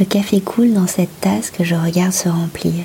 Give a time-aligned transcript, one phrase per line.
[0.00, 2.84] Le café coule dans cette tasse que je regarde se remplir,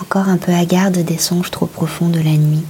[0.00, 2.62] encore un peu hagarde des songes trop profonds de la nuit.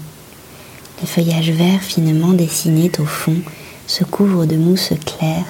[1.03, 3.37] Les feuillages verts finement dessinés au fond
[3.87, 5.45] se couvrent de mousse claire,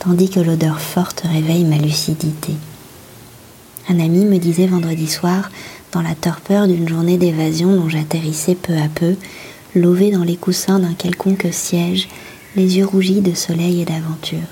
[0.00, 2.54] tandis que l'odeur forte réveille ma lucidité.
[3.88, 5.48] Un ami me disait vendredi soir,
[5.92, 9.14] dans la torpeur d'une journée d'évasion dont j'atterrissais peu à peu,
[9.76, 12.08] lové dans les coussins d'un quelconque siège,
[12.56, 14.48] les yeux rougis de soleil et d'aventure.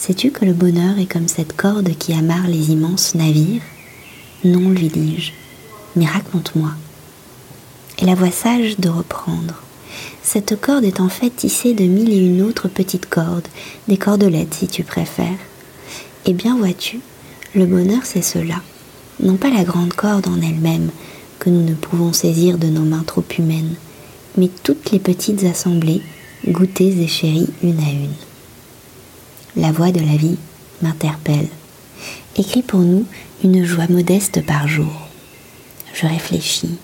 [0.00, 3.60] Sais-tu que le bonheur est comme cette corde qui amarre les immenses navires?
[4.44, 5.32] Non, lui dis-je,
[5.94, 6.70] mais raconte-moi.
[7.98, 9.62] Et la voix sage de reprendre.
[10.22, 13.46] Cette corde est en fait tissée de mille et une autres petites cordes,
[13.88, 15.38] des cordelettes si tu préfères.
[16.24, 17.00] Eh bien vois-tu,
[17.54, 18.62] le bonheur c'est cela,
[19.22, 20.88] non pas la grande corde en elle-même,
[21.38, 23.74] que nous ne pouvons saisir de nos mains trop humaines,
[24.38, 26.00] mais toutes les petites assemblées,
[26.48, 28.14] goûtées et chéries une à une
[29.56, 30.36] la voix de la vie
[30.82, 31.48] m'interpelle.
[32.36, 33.04] Écris pour nous
[33.42, 35.08] une joie modeste par jour.
[35.92, 36.76] Je réfléchis.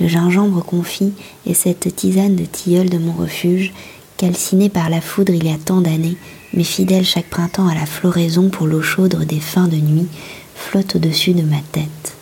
[0.00, 1.12] Le gingembre confit
[1.46, 3.72] et cette tisane de tilleul de mon refuge,
[4.16, 6.16] calcinée par la foudre il y a tant d'années,
[6.52, 10.08] mais fidèle chaque printemps à la floraison pour l'eau chaude des fins de nuit,
[10.54, 12.14] flotte au-dessus de ma tête.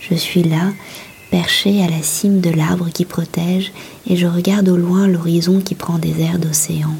[0.00, 0.72] Je suis là,
[1.30, 3.72] perché à la cime de l'arbre qui protège,
[4.08, 6.94] et je regarde au loin l'horizon qui prend des airs d'océan.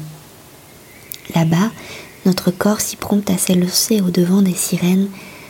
[1.35, 1.71] Là-bas,
[2.25, 5.09] notre corps si prompt à s'élancer au devant des sirènes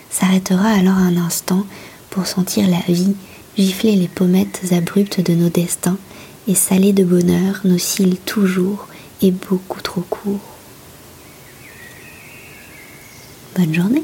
[0.10, 1.66] s'arrêtera alors un instant
[2.10, 3.16] pour sentir la vie
[3.58, 5.98] gifler les pommettes abruptes de nos destins
[6.48, 8.88] et saler de bonheur nos cils toujours
[9.22, 10.56] et beaucoup trop courts.
[13.58, 14.04] Bonne journée